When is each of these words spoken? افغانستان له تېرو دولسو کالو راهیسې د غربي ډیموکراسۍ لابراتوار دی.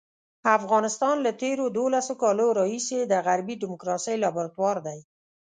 افغانستان 0.57 1.15
له 1.25 1.31
تېرو 1.41 1.65
دولسو 1.79 2.13
کالو 2.23 2.47
راهیسې 2.59 2.99
د 3.05 3.13
غربي 3.25 3.55
ډیموکراسۍ 3.61 4.15
لابراتوار 4.23 4.77
دی. 4.87 4.99